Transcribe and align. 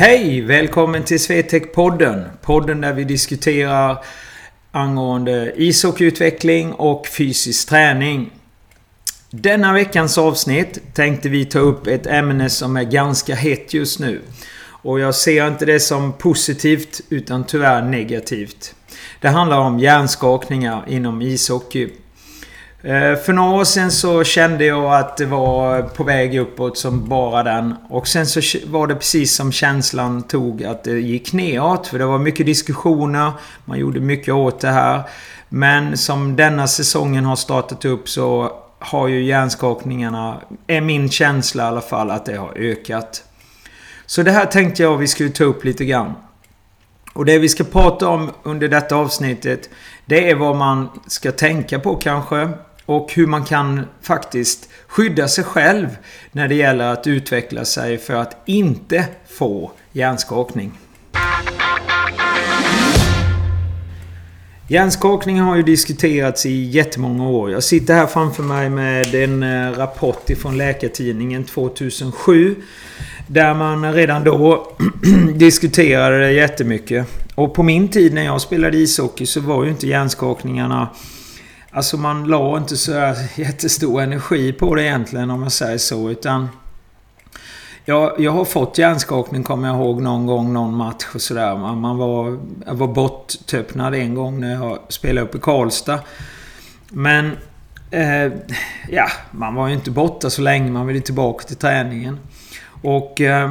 Hej! 0.00 0.40
Välkommen 0.40 1.04
till 1.04 1.18
Swetec-podden. 1.18 2.24
Podden 2.42 2.80
där 2.80 2.92
vi 2.92 3.04
diskuterar 3.04 4.04
angående 4.72 5.52
ishockeyutveckling 5.56 6.72
och 6.72 7.06
fysisk 7.06 7.68
träning. 7.68 8.30
Denna 9.30 9.72
veckans 9.72 10.18
avsnitt 10.18 10.94
tänkte 10.94 11.28
vi 11.28 11.44
ta 11.44 11.58
upp 11.58 11.86
ett 11.86 12.06
ämne 12.06 12.50
som 12.50 12.76
är 12.76 12.84
ganska 12.84 13.34
hett 13.34 13.74
just 13.74 14.00
nu. 14.00 14.20
Och 14.82 15.00
jag 15.00 15.14
ser 15.14 15.48
inte 15.48 15.66
det 15.66 15.80
som 15.80 16.12
positivt 16.12 17.00
utan 17.08 17.44
tyvärr 17.44 17.82
negativt. 17.82 18.74
Det 19.20 19.28
handlar 19.28 19.58
om 19.58 19.78
hjärnskakningar 19.78 20.84
inom 20.88 21.22
ishockey. 21.22 21.88
Eh, 22.82 23.16
för 23.16 23.32
några 23.32 23.60
år 23.60 23.64
sedan 23.64 23.90
så 23.90 24.24
kände 24.24 24.64
jag 24.64 24.94
att 24.94 25.16
det 25.16 25.26
var 25.26 25.82
på 25.82 26.04
väg 26.04 26.38
uppåt 26.38 26.78
som 26.78 27.08
bara 27.08 27.42
den. 27.42 27.74
Och 27.88 28.08
sen 28.08 28.26
så 28.26 28.40
var 28.66 28.86
det 28.86 28.94
precis 28.94 29.34
som 29.34 29.52
känslan 29.52 30.22
tog 30.22 30.64
att 30.64 30.84
det 30.84 31.00
gick 31.00 31.32
neråt. 31.32 31.86
För 31.86 31.98
det 31.98 32.06
var 32.06 32.18
mycket 32.18 32.46
diskussioner. 32.46 33.32
Man 33.64 33.78
gjorde 33.78 34.00
mycket 34.00 34.34
åt 34.34 34.60
det 34.60 34.70
här. 34.70 35.02
Men 35.48 35.96
som 35.96 36.36
denna 36.36 36.66
säsongen 36.66 37.24
har 37.24 37.36
startat 37.36 37.84
upp 37.84 38.08
så 38.08 38.52
har 38.78 39.08
ju 39.08 39.22
hjärnskakningarna, 39.22 40.40
är 40.66 40.80
min 40.80 41.10
känsla 41.10 41.62
i 41.62 41.66
alla 41.66 41.80
fall, 41.80 42.10
att 42.10 42.26
det 42.26 42.36
har 42.36 42.52
ökat. 42.56 43.24
Så 44.06 44.22
det 44.22 44.30
här 44.30 44.46
tänkte 44.46 44.82
jag 44.82 44.96
vi 44.96 45.06
skulle 45.06 45.30
ta 45.30 45.44
upp 45.44 45.64
lite 45.64 45.84
grann. 45.84 46.12
Och 47.12 47.24
det 47.24 47.38
vi 47.38 47.48
ska 47.48 47.64
prata 47.64 48.08
om 48.08 48.30
under 48.42 48.68
detta 48.68 48.96
avsnittet 48.96 49.70
Det 50.06 50.30
är 50.30 50.34
vad 50.34 50.56
man 50.56 50.88
ska 51.06 51.32
tänka 51.32 51.78
på 51.78 51.96
kanske. 51.96 52.48
Och 52.90 53.12
hur 53.12 53.26
man 53.26 53.44
kan 53.44 53.80
faktiskt 54.02 54.68
skydda 54.86 55.28
sig 55.28 55.44
själv 55.44 55.88
när 56.32 56.48
det 56.48 56.54
gäller 56.54 56.92
att 56.92 57.06
utveckla 57.06 57.64
sig 57.64 57.98
för 57.98 58.14
att 58.14 58.36
inte 58.46 59.04
få 59.28 59.72
hjärnskakning. 59.92 60.72
Hjärnskakning 64.68 65.40
har 65.40 65.56
ju 65.56 65.62
diskuterats 65.62 66.46
i 66.46 66.62
jättemånga 66.62 67.28
år. 67.28 67.50
Jag 67.50 67.62
sitter 67.62 67.94
här 67.94 68.06
framför 68.06 68.42
mig 68.42 68.70
med 68.70 69.14
en 69.14 69.42
eh, 69.42 69.72
rapport 69.78 70.30
ifrån 70.30 70.56
Läkartidningen 70.58 71.44
2007. 71.44 72.56
Där 73.26 73.54
man 73.54 73.94
redan 73.94 74.24
då 74.24 74.72
diskuterade 75.34 76.18
det 76.18 76.32
jättemycket. 76.32 77.06
Och 77.34 77.54
på 77.54 77.62
min 77.62 77.88
tid 77.88 78.14
när 78.14 78.24
jag 78.24 78.40
spelade 78.40 78.76
ishockey 78.76 79.26
så 79.26 79.40
var 79.40 79.64
ju 79.64 79.70
inte 79.70 79.86
hjärnskakningarna 79.86 80.88
Alltså 81.72 81.96
man 81.96 82.24
la 82.24 82.56
inte 82.56 82.76
så 82.76 83.14
jättestor 83.36 84.02
energi 84.02 84.52
på 84.52 84.74
det 84.74 84.82
egentligen 84.82 85.30
om 85.30 85.40
man 85.40 85.50
säger 85.50 85.78
så 85.78 86.10
utan... 86.10 86.48
Jag, 87.84 88.20
jag 88.20 88.32
har 88.32 88.44
fått 88.44 88.78
hjärnskakning 88.78 89.42
kommer 89.42 89.68
jag 89.68 89.76
ihåg 89.76 90.02
någon 90.02 90.26
gång, 90.26 90.52
någon 90.52 90.76
match 90.76 91.06
och 91.14 91.20
sådär. 91.20 91.56
Man, 91.56 91.80
man 91.80 91.98
var, 91.98 92.38
jag 92.66 92.74
var 92.74 92.88
borttöppnad 92.88 93.94
en 93.94 94.14
gång 94.14 94.40
när 94.40 94.54
jag 94.54 94.78
spelade 94.88 95.26
upp 95.26 95.34
i 95.34 95.38
Karlstad. 95.38 96.00
Men... 96.88 97.36
Eh, 97.90 98.32
ja, 98.88 99.08
man 99.30 99.54
var 99.54 99.68
ju 99.68 99.74
inte 99.74 99.90
borta 99.90 100.30
så 100.30 100.42
länge. 100.42 100.70
Man 100.70 100.86
ville 100.86 101.00
tillbaka 101.00 101.46
till 101.46 101.56
träningen. 101.56 102.18
Och... 102.82 103.20
Eh, 103.20 103.50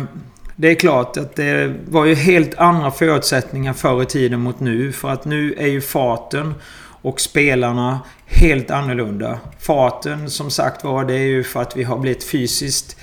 det 0.61 0.71
är 0.71 0.75
klart 0.75 1.17
att 1.17 1.35
det 1.35 1.75
var 1.89 2.05
ju 2.05 2.15
helt 2.15 2.57
andra 2.57 2.91
förutsättningar 2.91 3.73
förr 3.73 4.01
i 4.01 4.05
tiden 4.05 4.39
mot 4.39 4.59
nu. 4.59 4.91
För 4.91 5.09
att 5.09 5.25
nu 5.25 5.53
är 5.57 5.67
ju 5.67 5.81
farten 5.81 6.53
och 7.01 7.21
spelarna 7.21 7.99
helt 8.25 8.71
annorlunda. 8.71 9.39
Farten 9.59 10.29
som 10.29 10.51
sagt 10.51 10.83
var, 10.83 11.05
det 11.05 11.13
är 11.13 11.27
ju 11.27 11.43
för 11.43 11.61
att 11.61 11.77
vi 11.77 11.83
har 11.83 11.97
blivit 11.97 12.23
fysiskt 12.23 12.97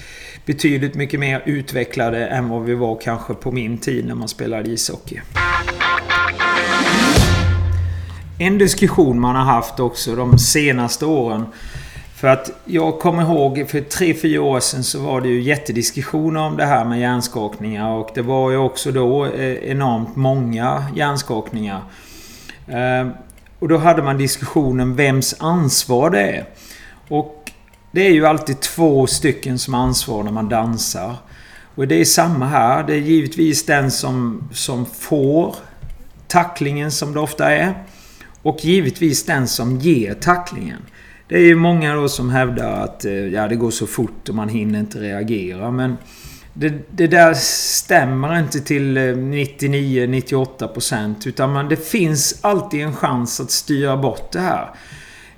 betydligt 0.46 0.94
mycket 0.94 1.20
mer 1.20 1.42
utvecklade 1.46 2.26
än 2.26 2.48
vad 2.48 2.62
vi 2.64 2.74
var 2.74 3.00
kanske 3.02 3.34
på 3.34 3.52
min 3.52 3.78
tid 3.78 4.06
när 4.06 4.14
man 4.14 4.28
spelade 4.28 4.68
ishockey. 4.68 5.20
En 8.38 8.58
diskussion 8.58 9.20
man 9.20 9.36
har 9.36 9.44
haft 9.44 9.80
också 9.80 10.16
de 10.16 10.38
senaste 10.38 11.06
åren. 11.06 11.46
För 12.14 12.28
att 12.28 12.50
jag 12.64 12.98
kommer 12.98 13.22
ihåg 13.22 13.64
för 13.68 13.80
3-4 13.80 14.38
år 14.38 14.60
sedan 14.60 14.84
så 14.84 14.98
var 14.98 15.20
det 15.20 15.28
ju 15.28 15.40
jättediskussioner 15.42 16.40
om 16.40 16.56
det 16.56 16.66
här 16.66 16.84
med 16.84 17.00
hjärnskakningar. 17.00 17.90
Och 17.90 18.10
det 18.14 18.22
var 18.22 18.50
ju 18.50 18.56
också 18.56 18.92
då 18.92 19.26
eh, 19.26 19.70
enormt 19.70 20.16
många 20.16 20.84
hjärnskakningar. 20.94 21.82
Eh, 22.68 23.08
och 23.58 23.68
då 23.68 23.78
hade 23.78 24.02
man 24.02 24.18
diskussionen 24.18 24.96
vems 24.96 25.34
ansvar 25.38 26.10
det 26.10 26.20
är. 26.20 26.44
Och 27.08 27.50
det 27.92 28.06
är 28.06 28.12
ju 28.12 28.26
alltid 28.26 28.60
två 28.60 29.06
stycken 29.06 29.58
som 29.58 29.74
ansvar 29.74 30.22
när 30.22 30.32
man 30.32 30.48
dansar. 30.48 31.16
Och 31.74 31.88
det 31.88 32.00
är 32.00 32.04
samma 32.04 32.46
här. 32.46 32.84
Det 32.84 32.94
är 32.94 32.98
givetvis 32.98 33.66
den 33.66 33.90
som, 33.90 34.48
som 34.52 34.86
får 34.86 35.54
tacklingen 36.28 36.90
som 36.90 37.14
det 37.14 37.20
ofta 37.20 37.50
är. 37.50 37.74
Och 38.42 38.64
givetvis 38.64 39.24
den 39.24 39.48
som 39.48 39.78
ger 39.78 40.14
tacklingen. 40.14 40.82
Det 41.28 41.34
är 41.34 41.44
ju 41.44 41.54
många 41.54 41.94
då 41.94 42.08
som 42.08 42.30
hävdar 42.30 42.84
att 42.84 43.04
eh, 43.04 43.12
ja, 43.12 43.48
det 43.48 43.56
går 43.56 43.70
så 43.70 43.86
fort 43.86 44.28
och 44.28 44.34
man 44.34 44.48
hinner 44.48 44.80
inte 44.80 45.00
reagera. 45.00 45.70
Men 45.70 45.96
det, 46.58 46.74
det 46.90 47.06
där 47.06 47.34
stämmer 47.34 48.38
inte 48.38 48.60
till 48.60 48.96
eh, 48.96 49.00
99-98% 49.00 51.28
utan 51.28 51.52
man, 51.52 51.68
det 51.68 51.88
finns 51.88 52.38
alltid 52.40 52.80
en 52.80 52.96
chans 52.96 53.40
att 53.40 53.50
styra 53.50 53.96
bort 53.96 54.32
det 54.32 54.40
här. 54.40 54.70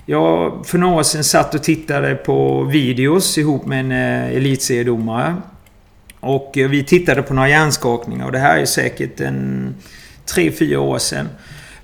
Jag 0.07 0.67
för 0.67 0.79
några 0.79 0.95
år 0.95 1.03
sedan 1.03 1.25
satt 1.25 1.55
och 1.55 1.63
tittade 1.63 2.15
på 2.15 2.63
videos 2.63 3.39
ihop 3.39 3.67
med 3.67 3.81
en 3.81 3.93
eh, 3.93 4.37
elitseriedomare. 4.37 5.37
Och 6.21 6.59
eh, 6.59 6.69
vi 6.69 6.85
tittade 6.85 7.23
på 7.23 7.35
några 7.35 7.49
hjärnskakningar 7.49 8.27
och 8.27 8.33
det 8.33 8.39
här 8.39 8.59
är 8.59 8.67
säkert 8.67 9.21
en 9.21 9.75
3-4 10.27 10.77
år 10.77 10.99
sedan. 10.99 11.29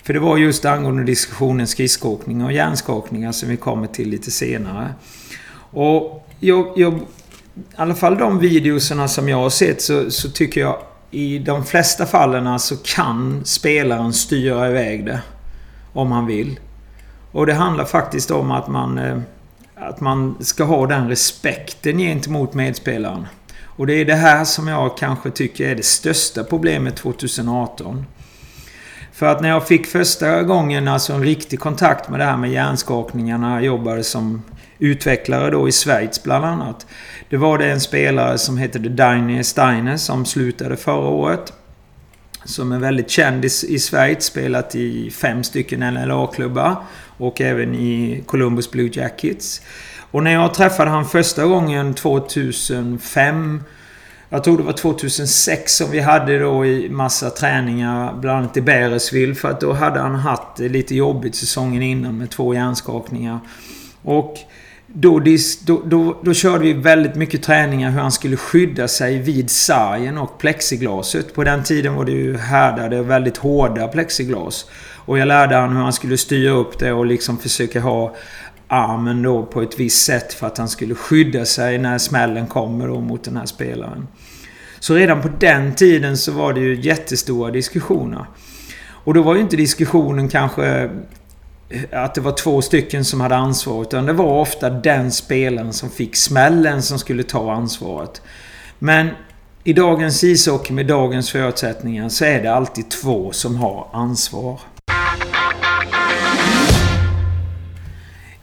För 0.03 0.13
det 0.13 0.21
var 0.21 0.37
just 0.37 0.65
angående 0.65 1.05
diskussionen 1.05 1.67
skridskoåkning 1.67 2.45
och 2.45 2.53
hjärnskakningar 2.53 3.33
som 3.33 3.49
vi 3.49 3.57
kommer 3.57 3.87
till 3.87 4.09
lite 4.09 4.31
senare. 4.31 4.95
Och 5.71 6.29
jag, 6.41 6.73
jag 6.77 7.01
i 7.55 7.61
alla 7.77 7.95
fall 7.95 8.19
de 8.19 8.39
videoserna 8.39 9.09
som 9.09 9.29
jag 9.29 9.37
har 9.37 9.51
sett 9.51 9.83
så, 9.83 10.11
så 10.11 10.31
tycker 10.31 10.61
jag 10.61 10.79
i 11.11 11.39
de 11.39 11.65
flesta 11.65 12.07
fallen 12.07 12.59
så 12.59 12.77
kan 12.77 13.45
spelaren 13.45 14.13
styra 14.13 14.69
iväg 14.71 15.07
det. 15.07 15.21
Om 15.93 16.13
han 16.13 16.27
vill. 16.27 16.61
Och 17.33 17.47
det 17.47 17.55
handlar 17.55 17.85
faktiskt 17.85 18.31
om 18.31 18.51
att 18.51 18.69
man, 18.69 18.99
eh, 18.99 19.19
att 19.75 20.01
man 20.01 20.37
ska 20.41 20.65
ha 20.65 20.87
den 20.87 21.09
respekten 21.09 21.99
gentemot 21.99 22.55
medspelaren. 22.55 23.27
Och 23.77 23.87
det 23.87 23.95
är 23.95 24.05
det 24.05 24.15
här 24.15 24.45
som 24.45 24.69
jag 24.69 24.97
kanske 24.97 25.31
tycker 25.31 25.69
är 25.69 25.75
det 25.75 25.85
största 25.85 26.45
problemet 26.45 26.97
2018. 26.97 28.07
För 29.13 29.27
att 29.27 29.41
när 29.41 29.49
jag 29.49 29.67
fick 29.67 29.87
första 29.87 30.43
gången 30.43 30.89
alltså 30.89 31.13
en 31.13 31.23
riktig 31.23 31.61
kontakt 31.61 32.09
med 32.09 32.21
det 32.21 32.25
här 32.25 32.37
med 32.37 32.51
hjärnskakningarna. 32.51 33.55
Jag 33.55 33.65
jobbade 33.65 34.05
som 34.05 34.43
utvecklare 34.79 35.51
då 35.51 35.69
i 35.69 35.73
Schweiz 35.73 36.23
bland 36.23 36.45
annat. 36.45 36.87
Det 37.29 37.37
var 37.37 37.59
det 37.59 37.71
en 37.71 37.81
spelare 37.81 38.39
som 38.39 38.59
hette 38.59 38.79
Daniel 38.79 39.45
Steiner 39.45 39.97
som 39.97 40.25
slutade 40.25 40.77
förra 40.77 41.09
året. 41.09 41.53
Som 42.45 42.73
är 42.73 42.79
väldigt 42.79 43.11
känd 43.11 43.45
i, 43.45 43.49
i 43.69 43.79
Schweiz. 43.79 44.25
Spelat 44.25 44.75
i 44.75 45.11
fem 45.11 45.45
stycken 45.45 45.81
NLA-klubbar. 45.81 46.77
Och 47.17 47.41
även 47.41 47.75
i 47.75 48.23
Columbus 48.27 48.71
Blue 48.71 48.91
Jackets. 48.93 49.63
Och 50.11 50.23
när 50.23 50.33
jag 50.33 50.55
träffade 50.55 50.91
han 50.91 51.05
första 51.05 51.45
gången 51.45 51.95
2005 51.95 53.63
jag 54.35 54.45
tror 54.45 54.57
det 54.59 54.63
var 54.63 54.73
2006 54.73 55.77
som 55.77 55.91
vi 55.91 56.01
hade 56.01 56.39
då 56.39 56.67
i 56.67 56.89
massa 56.89 57.31
träningar, 57.31 58.15
bland 58.15 58.39
annat 58.39 58.57
i 58.57 58.61
Beresville. 58.61 59.35
För 59.35 59.51
att 59.51 59.61
då 59.61 59.73
hade 59.73 60.01
han 60.01 60.15
haft 60.15 60.59
lite 60.59 60.95
jobbigt 60.95 61.35
säsongen 61.35 61.83
innan 61.83 62.19
med 62.19 62.31
två 62.31 62.55
hjärnskakningar. 62.55 63.41
Och 64.03 64.39
då, 64.97 65.23
då, 65.67 65.83
då, 65.85 66.21
då, 66.23 66.35
körde 66.35 66.65
vi 66.65 66.73
väldigt 66.73 67.15
mycket 67.15 67.43
träningar 67.43 67.91
hur 67.91 68.01
han 68.01 68.13
skulle 68.13 68.37
skydda 68.37 68.89
sig 68.89 69.19
vid 69.19 69.51
sargen 69.51 70.19
och 70.19 70.39
plexiglaset. 70.39 71.35
På 71.35 71.45
den 71.45 71.63
tiden 71.63 71.95
var 71.95 72.05
det 72.05 72.13
ju 72.13 72.37
härdade, 72.37 73.03
väldigt 73.03 73.37
hårda 73.37 73.89
plexiglas. 73.89 74.67
Och 74.97 75.19
jag 75.19 75.29
lärde 75.29 75.57
han 75.57 75.77
hur 75.77 75.83
han 75.83 75.93
skulle 75.93 76.19
styra 76.19 76.53
upp 76.53 76.79
det 76.79 76.93
och 76.93 77.07
liksom 77.07 77.39
försöka 77.39 77.81
ha 77.81 78.15
armen 78.69 79.23
då 79.23 79.43
på 79.43 79.63
ett 79.63 79.81
visst 79.81 80.05
sätt 80.05 80.35
för 80.35 80.47
att 80.47 80.59
han 80.59 80.69
skulle 80.69 80.95
skydda 80.95 81.45
sig 81.45 81.79
när 81.79 81.99
smällen 81.99 82.47
kommer 82.47 82.89
då 82.89 83.01
mot 83.01 83.25
den 83.25 83.37
här 83.37 83.47
spelaren. 83.47 84.07
Så 84.81 84.95
redan 84.95 85.23
på 85.23 85.29
den 85.41 85.75
tiden 85.75 86.17
så 86.17 86.33
var 86.33 86.53
det 86.53 86.61
ju 86.61 86.81
jättestora 86.81 87.51
diskussioner. 87.51 88.27
Och 88.87 89.15
då 89.15 89.23
var 89.23 89.35
ju 89.35 89.41
inte 89.41 89.57
diskussionen 89.57 90.29
kanske 90.29 90.91
att 91.93 92.15
det 92.15 92.21
var 92.21 92.33
två 92.33 92.63
stycken 92.63 93.05
som 93.05 93.21
hade 93.21 93.37
ansvar. 93.37 93.83
Utan 93.83 94.07
det 94.07 94.13
var 94.13 94.41
ofta 94.41 94.71
den 94.71 95.13
spelaren 95.13 95.73
som 95.73 95.91
fick 95.91 96.17
smällen 96.17 96.83
som 96.83 96.99
skulle 96.99 97.23
ta 97.23 97.53
ansvaret. 97.53 98.23
Men 98.79 99.09
i 99.65 99.73
dagens 99.73 100.25
ishockey 100.25 100.73
med 100.73 100.87
dagens 100.87 101.31
förutsättningar 101.31 102.09
så 102.09 102.25
är 102.25 102.43
det 102.43 102.55
alltid 102.55 102.91
två 102.91 103.33
som 103.33 103.57
har 103.57 103.89
ansvar. 103.93 104.61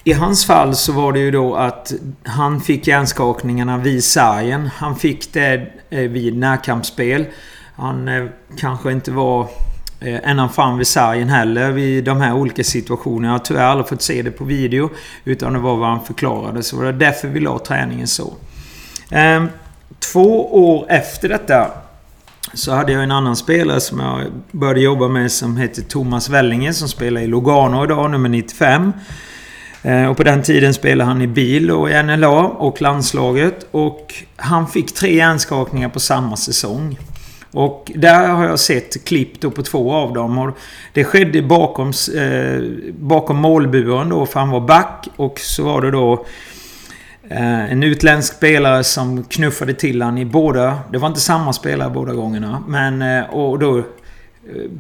I 0.04 0.14
hans 0.14 0.46
fall 0.46 0.76
så 0.76 0.92
var 0.92 1.14
det 1.14 1.20
ju 1.20 1.32
då 1.32 1.56
att 1.56 1.94
han 2.24 2.62
fick 2.62 2.88
hjärnskakningarna 2.88 3.78
vid 3.78 4.04
sargen. 4.04 4.70
Han 4.76 4.96
fick 4.96 5.34
det 5.34 5.68
eh, 5.90 6.00
vid 6.00 6.38
närkampsspel. 6.38 7.26
Han 7.76 8.08
eh, 8.08 8.26
kanske 8.58 8.92
inte 8.92 9.12
var 9.12 9.48
Eh, 10.02 10.16
en 10.16 10.24
ända 10.24 10.50
fram 10.50 10.78
vid 10.78 10.88
sargen 10.88 11.30
heller 11.30 11.72
vid 11.72 12.04
de 12.04 12.22
här 12.22 12.34
olika 12.34 12.64
situationerna. 12.64 13.28
Jag 13.28 13.34
har 13.34 13.40
tyvärr 13.40 13.64
aldrig 13.66 13.88
fått 13.88 14.02
se 14.02 14.22
det 14.22 14.32
på 14.32 14.44
video. 14.44 14.90
Utan 15.26 15.54
det 15.54 15.60
var 15.60 15.78
vad 15.78 15.90
han 15.90 16.06
förklarade. 16.06 16.64
Så 16.64 16.76
det 16.76 16.86
var 16.86 16.92
därför 16.94 17.28
vi 17.28 17.40
la 17.40 17.60
träningen 17.60 18.08
så. 18.08 18.34
Ehm, 19.12 19.50
två 20.00 20.56
år 20.56 20.86
efter 20.90 21.30
detta 21.30 21.72
så 22.54 22.72
hade 22.72 22.92
jag 22.92 23.04
en 23.04 23.12
annan 23.12 23.36
spelare 23.36 23.80
som 23.80 24.00
jag 24.00 24.22
började 24.52 24.82
jobba 24.82 25.08
med 25.08 25.32
som 25.32 25.58
heter 25.58 25.82
Thomas 25.82 26.30
Wellinge 26.30 26.74
som 26.74 26.88
spelar 26.88 27.22
i 27.22 27.28
Lugano 27.28 27.84
idag, 27.84 28.12
nummer 28.12 28.30
95. 28.30 28.94
Ehm, 29.84 30.10
och 30.10 30.18
på 30.18 30.24
den 30.24 30.42
tiden 30.42 30.74
spelade 30.74 31.08
han 31.08 31.22
i 31.22 31.28
bil 31.28 31.72
och 31.72 31.90
i 31.90 32.04
NLA 32.04 32.44
och 32.48 32.82
landslaget. 32.82 33.68
Och 33.72 34.14
han 34.36 34.68
fick 34.68 34.94
tre 34.94 35.16
hjärnskakningar 35.16 35.90
på 35.90 36.00
samma 36.00 36.38
säsong. 36.38 36.98
Och 37.54 37.92
där 37.96 38.28
har 38.28 38.46
jag 38.46 38.60
sett 38.60 39.06
klipp 39.06 39.42
då 39.42 39.52
på 39.52 39.64
två 39.64 39.94
av 39.94 40.14
dem. 40.14 40.38
Och 40.38 40.58
det 40.94 41.04
skedde 41.04 41.42
bakom, 41.42 41.92
eh, 42.16 42.64
bakom 42.94 43.38
målburen 43.38 44.10
då, 44.10 44.26
för 44.26 44.40
han 44.40 44.50
var 44.50 44.60
back. 44.60 45.08
Och 45.16 45.40
så 45.40 45.64
var 45.64 45.82
det 45.82 45.92
då 45.92 46.26
eh, 47.30 47.72
en 47.72 47.84
utländsk 47.84 48.34
spelare 48.34 48.84
som 48.84 49.24
knuffade 49.24 49.74
till 49.74 50.02
han 50.02 50.18
i 50.18 50.26
båda... 50.26 50.80
Det 50.92 50.98
var 50.98 51.08
inte 51.08 51.20
samma 51.20 51.54
spelare 51.54 51.90
båda 51.90 52.14
gångerna. 52.14 52.64
Men... 52.68 53.02
Eh, 53.02 53.24
och 53.30 53.60
då 53.60 53.78
eh, 53.78 53.84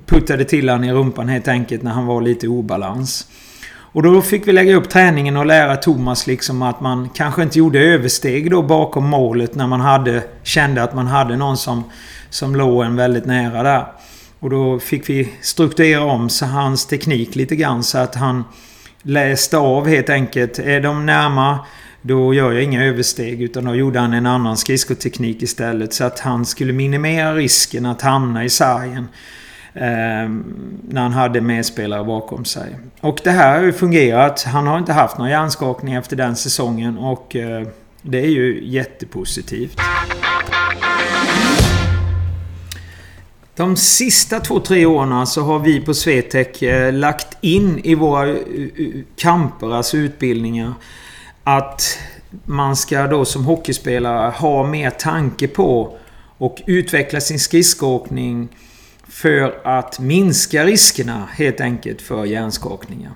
puttade 0.05 0.45
till 0.45 0.69
han 0.69 0.83
i 0.83 0.93
rumpan 0.93 1.29
helt 1.29 1.47
enkelt 1.47 1.83
när 1.83 1.91
han 1.91 2.05
var 2.05 2.21
lite 2.21 2.45
i 2.45 2.49
obalans. 2.49 3.27
Och 3.93 4.03
då 4.03 4.21
fick 4.21 4.47
vi 4.47 4.51
lägga 4.51 4.75
upp 4.75 4.89
träningen 4.89 5.37
och 5.37 5.45
lära 5.45 5.75
Thomas 5.75 6.27
liksom 6.27 6.61
att 6.61 6.81
man 6.81 7.09
kanske 7.09 7.43
inte 7.43 7.59
gjorde 7.59 7.79
översteg 7.79 8.51
då 8.51 8.61
bakom 8.61 9.05
målet 9.05 9.55
när 9.55 9.67
man 9.67 9.81
hade, 9.81 10.23
kände 10.43 10.83
att 10.83 10.95
man 10.95 11.07
hade 11.07 11.37
någon 11.37 11.57
som, 11.57 11.83
som 12.31 12.55
låg 12.55 12.83
en 12.83 12.95
väldigt 12.95 13.25
nära 13.25 13.63
där. 13.63 13.85
Och 14.39 14.49
då 14.49 14.79
fick 14.79 15.09
vi 15.09 15.33
strukturera 15.41 16.03
om 16.03 16.29
så 16.29 16.45
hans 16.45 16.85
teknik 16.85 17.35
lite 17.35 17.55
grann 17.55 17.83
så 17.83 17.97
att 17.97 18.15
han 18.15 18.43
läste 19.01 19.57
av 19.57 19.87
helt 19.87 20.09
enkelt. 20.09 20.59
Är 20.59 20.81
de 20.81 21.05
närma 21.05 21.59
då 22.01 22.33
gör 22.33 22.51
jag 22.51 22.63
inga 22.63 22.85
översteg 22.85 23.41
utan 23.41 23.65
då 23.65 23.75
gjorde 23.75 23.99
han 23.99 24.13
en 24.13 24.25
annan 24.25 24.57
skridskoteknik 24.57 25.41
istället 25.43 25.93
så 25.93 26.03
att 26.03 26.19
han 26.19 26.45
skulle 26.45 26.73
minimera 26.73 27.35
risken 27.35 27.85
att 27.85 28.01
hamna 28.01 28.43
i 28.43 28.49
sargen. 28.49 29.07
Eh, 29.73 30.29
när 30.89 31.01
han 31.01 31.11
hade 31.11 31.41
medspelare 31.41 32.03
bakom 32.03 32.45
sig. 32.45 32.75
Och 33.01 33.19
det 33.23 33.31
här 33.31 33.57
har 33.57 33.65
ju 33.65 33.73
fungerat. 33.73 34.43
Han 34.43 34.67
har 34.67 34.77
inte 34.77 34.93
haft 34.93 35.17
någon 35.17 35.29
hjärnskakning 35.29 35.93
efter 35.93 36.15
den 36.15 36.35
säsongen 36.35 36.97
och 36.97 37.35
eh, 37.35 37.67
det 38.01 38.19
är 38.19 38.29
ju 38.29 38.63
jättepositivt. 38.63 39.77
De 43.61 43.75
sista 43.75 44.39
två, 44.39 44.59
tre 44.59 44.85
åren 44.85 45.27
så 45.27 45.41
har 45.41 45.59
vi 45.59 45.81
på 45.81 45.93
Swetec 45.93 46.61
eh, 46.61 46.93
lagt 46.93 47.37
in 47.41 47.79
i 47.83 47.95
våra 47.95 48.29
eh, 48.29 48.35
eh, 48.35 48.87
kamper, 49.15 49.73
alltså 49.73 49.97
utbildningar, 49.97 50.73
att 51.43 51.99
man 52.45 52.75
ska 52.75 53.07
då 53.07 53.25
som 53.25 53.45
hockeyspelare 53.45 54.31
ha 54.31 54.67
mer 54.67 54.89
tanke 54.89 55.47
på 55.47 55.97
och 56.37 56.61
utveckla 56.65 57.21
sin 57.21 57.39
skridskoåkning 57.39 58.49
för 59.07 59.67
att 59.67 59.99
minska 59.99 60.65
riskerna 60.65 61.27
helt 61.31 61.61
enkelt 61.61 62.01
för 62.01 62.25
hjärnskakningar. 62.25 63.11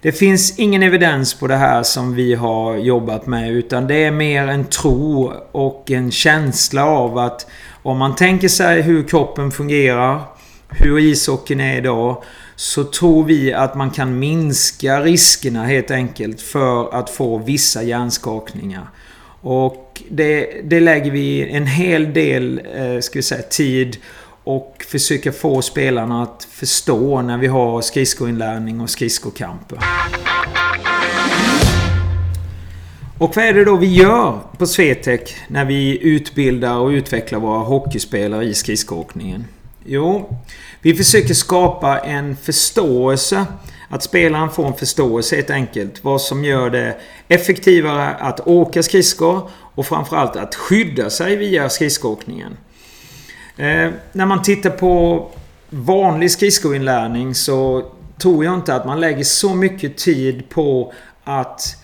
Det 0.00 0.12
finns 0.12 0.58
ingen 0.58 0.82
evidens 0.82 1.34
på 1.34 1.46
det 1.46 1.56
här 1.56 1.82
som 1.82 2.14
vi 2.14 2.34
har 2.34 2.76
jobbat 2.76 3.26
med 3.26 3.50
utan 3.50 3.86
det 3.86 4.04
är 4.04 4.10
mer 4.10 4.48
en 4.48 4.64
tro 4.64 5.32
och 5.52 5.90
en 5.90 6.10
känsla 6.10 6.84
av 6.84 7.18
att 7.18 7.46
om 7.84 7.98
man 7.98 8.14
tänker 8.14 8.48
sig 8.48 8.82
hur 8.82 9.02
kroppen 9.02 9.50
fungerar, 9.50 10.20
hur 10.68 10.98
ishockeyn 10.98 11.60
är 11.60 11.76
idag, 11.76 12.22
så 12.56 12.84
tror 12.84 13.24
vi 13.24 13.52
att 13.52 13.74
man 13.74 13.90
kan 13.90 14.18
minska 14.18 15.00
riskerna 15.00 15.64
helt 15.64 15.90
enkelt 15.90 16.40
för 16.40 16.94
att 16.94 17.10
få 17.10 17.38
vissa 17.38 17.82
hjärnskakningar. 17.82 18.88
Och 19.40 20.02
det, 20.10 20.60
det 20.64 20.80
lägger 20.80 21.10
vi 21.10 21.50
en 21.50 21.66
hel 21.66 22.12
del 22.12 22.60
eh, 22.74 23.00
ska 23.00 23.18
vi 23.18 23.22
säga, 23.22 23.42
tid 23.42 23.96
och 24.44 24.84
försöka 24.88 25.32
få 25.32 25.62
spelarna 25.62 26.22
att 26.22 26.48
förstå 26.50 27.22
när 27.22 27.38
vi 27.38 27.46
har 27.46 27.80
skridskoinlärning 27.80 28.80
och 28.80 28.90
skridskokamper. 28.90 29.78
Och 33.18 33.36
vad 33.36 33.44
är 33.44 33.52
det 33.52 33.64
då 33.64 33.76
vi 33.76 33.86
gör 33.86 34.40
på 34.58 34.66
Swetec 34.66 35.34
när 35.48 35.64
vi 35.64 35.98
utbildar 36.02 36.76
och 36.76 36.88
utvecklar 36.88 37.38
våra 37.38 37.58
hockeyspelare 37.58 38.44
i 38.44 38.54
skridskoåkningen? 38.54 39.44
Jo, 39.84 40.38
vi 40.80 40.94
försöker 40.94 41.34
skapa 41.34 41.98
en 41.98 42.36
förståelse. 42.36 43.46
Att 43.88 44.02
spelaren 44.02 44.50
får 44.50 44.66
en 44.66 44.74
förståelse 44.74 45.36
helt 45.36 45.50
enkelt. 45.50 46.04
Vad 46.04 46.20
som 46.20 46.44
gör 46.44 46.70
det 46.70 46.96
effektivare 47.28 48.14
att 48.14 48.46
åka 48.46 48.82
skridskor 48.82 49.50
och 49.50 49.86
framförallt 49.86 50.36
att 50.36 50.54
skydda 50.54 51.10
sig 51.10 51.36
via 51.36 51.68
skridskoåkningen. 51.68 52.56
Eh, 53.56 53.90
när 54.12 54.26
man 54.26 54.42
tittar 54.42 54.70
på 54.70 55.26
vanlig 55.70 56.30
skridskoinlärning 56.30 57.34
så 57.34 57.90
tror 58.18 58.44
jag 58.44 58.54
inte 58.54 58.74
att 58.74 58.86
man 58.86 59.00
lägger 59.00 59.24
så 59.24 59.54
mycket 59.54 59.96
tid 59.96 60.48
på 60.48 60.92
att 61.24 61.83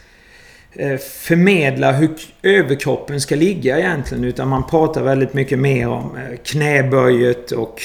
Eh, 0.73 0.97
förmedla 0.99 1.93
hur 1.93 2.11
överkroppen 2.43 3.21
ska 3.21 3.37
ligga 3.37 3.79
egentligen. 3.79 4.25
Utan 4.25 4.49
man 4.49 4.67
pratar 4.67 5.03
väldigt 5.03 5.35
mycket 5.35 5.59
mer 5.59 5.89
om 5.89 6.17
eh, 6.17 6.37
knäböjet 6.45 7.53
och 7.53 7.83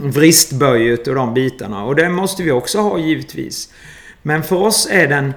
vristböjet 0.00 1.08
och 1.08 1.14
de 1.14 1.34
bitarna. 1.34 1.84
Och 1.84 1.96
det 1.96 2.08
måste 2.08 2.42
vi 2.42 2.50
också 2.50 2.78
ha 2.78 2.98
givetvis. 2.98 3.72
Men 4.22 4.42
för 4.42 4.56
oss 4.56 4.88
är 4.90 5.08
den 5.08 5.34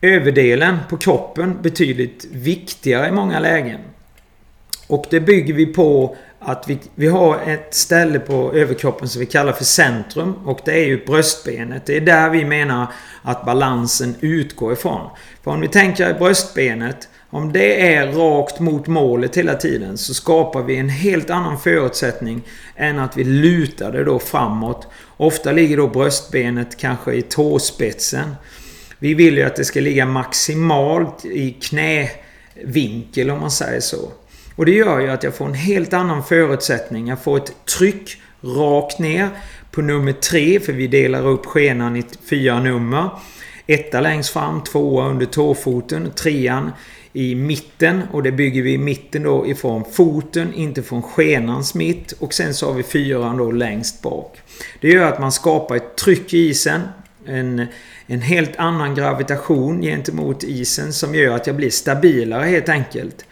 överdelen 0.00 0.78
på 0.88 0.96
kroppen 0.96 1.58
betydligt 1.62 2.26
viktigare 2.32 3.08
i 3.08 3.12
många 3.12 3.40
lägen. 3.40 3.80
Och 4.86 5.06
det 5.10 5.20
bygger 5.20 5.54
vi 5.54 5.66
på 5.66 6.16
att 6.40 6.64
vi, 6.68 6.78
vi 6.94 7.06
har 7.06 7.38
ett 7.46 7.74
ställe 7.74 8.18
på 8.18 8.52
överkroppen 8.54 9.08
som 9.08 9.20
vi 9.20 9.26
kallar 9.26 9.52
för 9.52 9.64
centrum 9.64 10.34
och 10.44 10.60
det 10.64 10.72
är 10.72 10.86
ju 10.86 11.04
bröstbenet. 11.04 11.86
Det 11.86 11.96
är 11.96 12.00
där 12.00 12.30
vi 12.30 12.44
menar 12.44 12.86
att 13.22 13.44
balansen 13.44 14.14
utgår 14.20 14.72
ifrån. 14.72 15.10
För 15.44 15.50
om 15.50 15.60
vi 15.60 15.68
tänker 15.68 16.18
bröstbenet 16.18 17.08
om 17.30 17.52
det 17.52 17.94
är 17.94 18.12
rakt 18.12 18.60
mot 18.60 18.86
målet 18.86 19.36
hela 19.36 19.54
tiden 19.54 19.98
så 19.98 20.14
skapar 20.14 20.62
vi 20.62 20.76
en 20.76 20.88
helt 20.88 21.30
annan 21.30 21.58
förutsättning 21.58 22.42
än 22.76 22.98
att 22.98 23.16
vi 23.16 23.24
lutar 23.24 23.92
det 23.92 24.04
då 24.04 24.18
framåt. 24.18 24.88
Ofta 25.16 25.52
ligger 25.52 25.76
då 25.76 25.88
bröstbenet 25.88 26.76
kanske 26.76 27.12
i 27.12 27.22
tåspetsen. 27.22 28.34
Vi 28.98 29.14
vill 29.14 29.36
ju 29.36 29.42
att 29.42 29.56
det 29.56 29.64
ska 29.64 29.80
ligga 29.80 30.06
maximalt 30.06 31.24
i 31.24 31.50
knävinkel 31.50 33.30
om 33.30 33.40
man 33.40 33.50
säger 33.50 33.80
så. 33.80 34.12
Och 34.60 34.66
det 34.66 34.72
gör 34.72 35.00
ju 35.00 35.08
att 35.08 35.22
jag 35.22 35.34
får 35.34 35.46
en 35.46 35.54
helt 35.54 35.92
annan 35.92 36.24
förutsättning. 36.24 37.08
Jag 37.08 37.22
får 37.22 37.36
ett 37.36 37.52
tryck 37.78 38.16
rakt 38.40 38.98
ner 38.98 39.28
på 39.70 39.82
nummer 39.82 40.12
tre. 40.12 40.60
för 40.60 40.72
vi 40.72 40.86
delar 40.86 41.26
upp 41.26 41.46
skenan 41.46 41.96
i 41.96 42.04
fyra 42.30 42.60
nummer. 42.60 43.10
Etta 43.66 44.00
längst 44.00 44.30
fram, 44.30 44.64
tvåa 44.64 45.08
under 45.08 45.26
tåfoten, 45.26 46.10
trean 46.10 46.70
i 47.12 47.34
mitten 47.34 48.02
och 48.12 48.22
det 48.22 48.32
bygger 48.32 48.62
vi 48.62 48.72
i 48.72 48.78
mitten 48.78 49.22
då 49.22 49.46
ifrån 49.46 49.84
foten, 49.92 50.54
inte 50.54 50.82
från 50.82 51.02
skenans 51.02 51.74
mitt 51.74 52.12
och 52.12 52.34
sen 52.34 52.54
så 52.54 52.66
har 52.66 52.74
vi 52.74 52.82
fyran 52.82 53.36
då 53.36 53.52
längst 53.52 54.02
bak. 54.02 54.40
Det 54.80 54.88
gör 54.88 55.12
att 55.12 55.20
man 55.20 55.32
skapar 55.32 55.76
ett 55.76 55.96
tryck 55.96 56.34
i 56.34 56.38
isen, 56.38 56.80
en, 57.26 57.66
en 58.06 58.20
helt 58.20 58.56
annan 58.56 58.94
gravitation 58.94 59.82
gentemot 59.82 60.42
isen 60.42 60.92
som 60.92 61.14
gör 61.14 61.34
att 61.34 61.46
jag 61.46 61.56
blir 61.56 61.70
stabilare 61.70 62.44
helt 62.44 62.68
enkelt. 62.68 63.24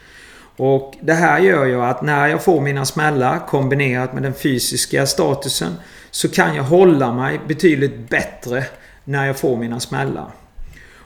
Och 0.59 0.95
det 1.01 1.15
här 1.15 1.39
gör 1.39 1.65
ju 1.65 1.83
att 1.83 2.03
när 2.03 2.29
jag 2.29 2.45
får 2.45 2.61
mina 2.61 2.85
smällar 2.85 3.47
kombinerat 3.47 4.13
med 4.13 4.23
den 4.23 4.35
fysiska 4.35 5.07
statusen 5.07 5.75
så 6.11 6.29
kan 6.29 6.55
jag 6.55 6.63
hålla 6.63 7.13
mig 7.13 7.41
betydligt 7.49 8.09
bättre 8.09 8.65
när 9.05 9.27
jag 9.27 9.39
får 9.39 9.57
mina 9.57 9.81
smällar. 9.81 10.31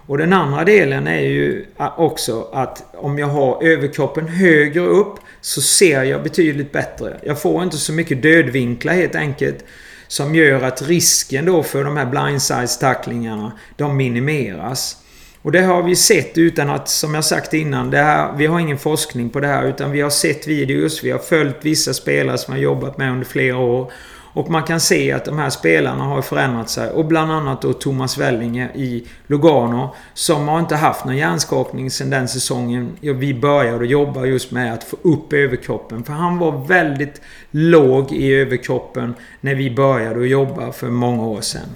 Och 0.07 0.19
den 0.19 0.33
andra 0.33 0.65
delen 0.65 1.07
är 1.07 1.21
ju 1.21 1.67
också 1.97 2.49
att 2.53 2.95
om 2.97 3.19
jag 3.19 3.27
har 3.27 3.65
överkroppen 3.65 4.29
högre 4.29 4.81
upp 4.81 5.15
så 5.41 5.61
ser 5.61 6.03
jag 6.03 6.23
betydligt 6.23 6.73
bättre. 6.73 7.17
Jag 7.23 7.41
får 7.43 7.63
inte 7.63 7.77
så 7.77 7.93
mycket 7.93 8.23
dödvinklar 8.23 8.95
helt 8.95 9.15
enkelt. 9.15 9.65
Som 10.09 10.35
gör 10.35 10.63
att 10.63 10.83
risken 10.83 11.45
då 11.45 11.63
för 11.63 11.85
de 11.85 11.97
här 11.97 12.07
blindside-tacklingarna, 12.07 13.53
de 13.77 13.97
minimeras. 13.97 15.02
Och 15.43 15.53
det 15.53 15.63
har 15.63 15.83
vi 15.83 15.97
sett 15.97 16.39
utan 16.39 16.71
att, 16.71 16.89
som 16.89 17.15
jag 17.15 17.25
sagt 17.25 17.55
innan, 17.55 17.91
det 17.91 17.99
här, 17.99 18.33
vi 18.37 18.47
har 18.47 18.61
ingen 18.61 18.79
forskning 18.79 19.31
på 19.31 19.41
det 19.41 19.47
här 19.47 19.65
utan 19.67 19.91
vi 19.91 20.01
har 20.01 20.11
sett 20.11 20.49
videos, 20.49 21.05
vi 21.05 21.11
har 21.11 21.19
följt 21.19 21.57
vissa 21.61 21.95
spelare 21.95 22.39
som 22.39 22.55
har 22.55 22.61
jobbat 22.61 22.99
med 22.99 23.13
under 23.13 23.27
flera 23.27 23.57
år. 23.57 23.93
Och 24.35 24.51
man 24.51 24.63
kan 24.63 24.81
se 24.81 25.13
att 25.13 25.25
de 25.25 25.39
här 25.39 25.51
spelarna 25.51 26.05
har 26.05 26.23
förändrat 26.23 26.71
sig. 26.71 26.91
Och 26.91 27.05
bland 27.05 27.33
annat 27.33 27.63
då 27.63 27.73
Thomas 27.73 28.19
Wellinge 28.19 28.71
i 28.75 29.07
Lugano. 29.27 29.95
Som 30.15 30.49
har 30.49 30.61
inte 30.61 30.77
haft 30.77 31.05
någon 31.05 31.17
hjärnskakning 31.17 31.91
sedan 31.91 32.11
den 32.11 32.29
säsongen 32.29 32.97
vi 33.01 33.35
började 33.35 33.87
jobba 33.87 34.25
just 34.25 34.51
med 34.51 34.73
att 34.75 34.85
få 34.85 34.97
upp 35.03 35.33
överkroppen. 35.33 36.05
För 36.05 36.13
han 36.13 36.39
var 36.39 36.67
väldigt 36.67 37.21
låg 37.51 38.13
i 38.13 38.35
överkroppen 38.35 39.15
när 39.41 39.55
vi 39.55 39.71
började 39.71 40.27
jobba 40.27 40.73
för 40.73 40.87
många 40.87 41.23
år 41.23 41.41
sedan. 41.41 41.69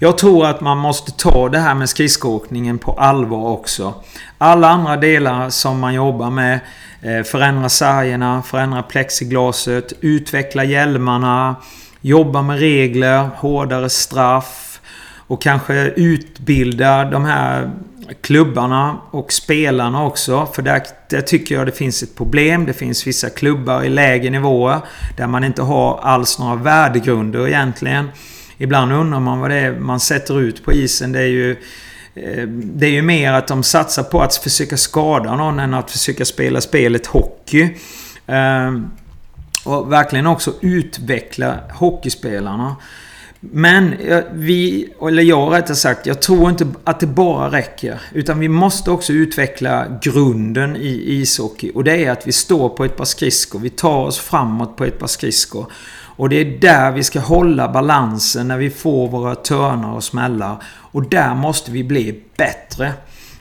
Jag 0.00 0.18
tror 0.18 0.46
att 0.46 0.60
man 0.60 0.78
måste 0.78 1.12
ta 1.12 1.48
det 1.48 1.58
här 1.58 1.74
med 1.74 1.88
skridskoåkningen 1.88 2.78
på 2.78 2.92
allvar 2.92 3.48
också. 3.48 3.94
Alla 4.38 4.68
andra 4.68 4.96
delar 4.96 5.50
som 5.50 5.80
man 5.80 5.94
jobbar 5.94 6.30
med 6.30 6.60
eh, 7.02 7.22
förändra 7.22 7.68
sargerna, 7.68 8.42
förändra 8.42 8.82
plexiglaset, 8.82 9.92
utveckla 10.00 10.64
hjälmarna, 10.64 11.56
jobba 12.00 12.42
med 12.42 12.58
regler, 12.58 13.28
hårdare 13.36 13.90
straff 13.90 14.80
och 15.26 15.42
kanske 15.42 15.74
utbilda 15.74 17.04
de 17.04 17.24
här 17.24 17.70
klubbarna 18.20 18.96
och 19.10 19.32
spelarna 19.32 20.04
också. 20.04 20.46
För 20.52 20.62
där, 20.62 20.82
där, 21.10 21.20
tycker 21.20 21.54
jag 21.54 21.66
det 21.66 21.72
finns 21.72 22.02
ett 22.02 22.16
problem. 22.16 22.66
Det 22.66 22.72
finns 22.72 23.06
vissa 23.06 23.30
klubbar 23.30 23.82
i 23.82 23.88
lägre 23.88 24.30
nivåer 24.30 24.78
där 25.16 25.26
man 25.26 25.44
inte 25.44 25.62
har 25.62 26.00
alls 26.02 26.38
några 26.38 26.54
värdegrunder 26.54 27.48
egentligen. 27.48 28.08
Ibland 28.58 28.92
undrar 28.92 29.20
man 29.20 29.40
vad 29.40 29.50
det 29.50 29.56
är 29.56 29.78
man 29.78 30.00
sätter 30.00 30.40
ut 30.40 30.64
på 30.64 30.72
isen. 30.72 31.12
Det 31.12 31.20
är 31.20 31.26
ju 31.26 31.50
eh, 32.14 32.48
det 32.48 32.86
är 32.86 32.90
ju 32.90 33.02
mer 33.02 33.32
att 33.32 33.46
de 33.46 33.62
satsar 33.62 34.02
på 34.02 34.22
att 34.22 34.34
försöka 34.34 34.76
skada 34.76 35.36
någon 35.36 35.58
än 35.58 35.74
att 35.74 35.90
försöka 35.90 36.24
spela 36.24 36.60
spelet 36.60 37.06
hockey. 37.06 37.68
Ehm, 38.26 38.90
och 39.64 39.92
verkligen 39.92 40.26
också 40.26 40.52
utveckla 40.60 41.58
hockeyspelarna. 41.72 42.76
Men 43.40 43.94
vi, 44.32 44.88
eller 45.02 45.22
jag 45.22 45.54
rättare 45.54 45.76
sagt, 45.76 46.06
jag 46.06 46.22
tror 46.22 46.50
inte 46.50 46.66
att 46.84 47.00
det 47.00 47.06
bara 47.06 47.50
räcker. 47.50 48.00
Utan 48.12 48.38
vi 48.38 48.48
måste 48.48 48.90
också 48.90 49.12
utveckla 49.12 49.86
grunden 50.02 50.76
i 50.76 51.02
ishockey. 51.06 51.70
Och 51.74 51.84
det 51.84 52.04
är 52.04 52.10
att 52.10 52.26
vi 52.26 52.32
står 52.32 52.68
på 52.68 52.84
ett 52.84 52.96
par 52.96 53.04
skridskor. 53.04 53.58
Vi 53.58 53.70
tar 53.70 54.04
oss 54.04 54.18
framåt 54.18 54.76
på 54.76 54.84
ett 54.84 54.98
par 54.98 55.06
skridskor. 55.06 55.72
Och 56.18 56.28
det 56.28 56.36
är 56.36 56.44
där 56.44 56.92
vi 56.92 57.02
ska 57.02 57.20
hålla 57.20 57.68
balansen 57.68 58.48
när 58.48 58.58
vi 58.58 58.70
får 58.70 59.08
våra 59.08 59.34
törnar 59.34 59.92
och 59.92 60.04
smällar. 60.04 60.62
Och 60.66 61.08
där 61.08 61.34
måste 61.34 61.70
vi 61.70 61.84
bli 61.84 62.22
bättre. 62.36 62.92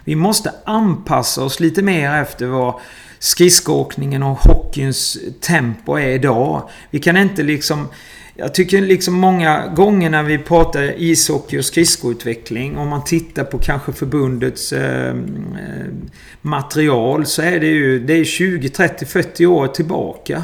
Vi 0.03 0.15
måste 0.15 0.53
anpassa 0.65 1.43
oss 1.43 1.59
lite 1.59 1.81
mer 1.81 2.13
efter 2.13 2.45
vad 2.45 2.73
skridskoåkningen 3.19 4.23
och 4.23 4.37
hockeyns 4.37 5.17
tempo 5.41 5.97
är 5.97 6.09
idag. 6.09 6.69
Vi 6.89 6.99
kan 6.99 7.17
inte 7.17 7.43
liksom... 7.43 7.87
Jag 8.35 8.53
tycker 8.53 8.81
liksom 8.81 9.13
många 9.13 9.67
gånger 9.67 10.09
när 10.09 10.23
vi 10.23 10.37
pratar 10.37 11.01
ishockey 11.01 11.59
och 11.59 11.65
skridskoutveckling, 11.65 12.77
om 12.77 12.87
man 12.87 13.03
tittar 13.03 13.43
på 13.43 13.57
kanske 13.57 13.93
förbundets 13.93 14.73
eh, 14.73 15.15
material, 16.41 17.25
så 17.25 17.41
är 17.41 17.59
det 17.59 17.67
ju 17.67 17.99
det 17.99 18.13
är 18.13 18.23
20, 18.23 18.69
30, 18.69 19.05
40 19.05 19.45
år 19.45 19.67
tillbaka. 19.67 20.43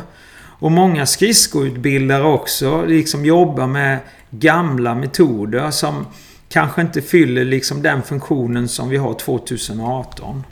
Och 0.63 0.72
många 0.72 1.05
skridskoutbildare 1.05 2.24
också 2.24 2.86
liksom 2.86 3.25
jobbar 3.25 3.67
med 3.67 4.00
gamla 4.29 4.96
metoder 4.96 5.72
som 5.72 6.05
kanske 6.50 6.82
inte 6.82 7.01
fyller 7.01 7.46
liksom 7.46 7.82
den 7.82 8.03
funktionen 8.03 8.67
som 8.67 8.89
vi 8.89 8.98
har 8.98 9.13
2018. 9.13 10.43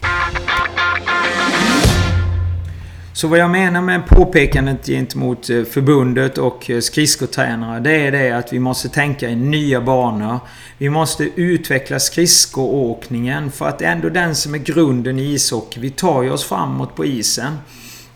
Så 3.13 3.27
vad 3.27 3.39
jag 3.39 3.49
menar 3.49 3.81
med 3.81 4.07
påpekandet 4.07 4.85
gentemot 4.85 5.49
eh, 5.49 5.63
förbundet 5.63 6.37
och 6.37 6.69
eh, 6.69 6.79
skridskotränare 6.79 7.79
det 7.79 8.07
är 8.07 8.11
det 8.11 8.31
att 8.31 8.53
vi 8.53 8.59
måste 8.59 8.89
tänka 8.89 9.29
i 9.29 9.35
nya 9.35 9.81
banor. 9.81 10.39
Vi 10.77 10.89
måste 10.89 11.29
utveckla 11.35 11.99
skridskoåkningen 11.99 13.51
för 13.51 13.67
att 13.67 13.79
det 13.79 13.85
är 13.85 13.91
ändå 13.91 14.09
den 14.09 14.35
som 14.35 14.53
är 14.53 14.59
grunden 14.59 15.19
i 15.19 15.33
ishockey. 15.33 15.79
Vi 15.79 15.89
tar 15.89 16.23
ju 16.23 16.31
oss 16.31 16.43
framåt 16.43 16.95
på 16.95 17.05
isen. 17.05 17.57